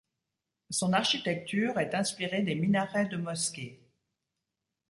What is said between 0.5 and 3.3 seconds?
Son architecture est inspirée des minarets de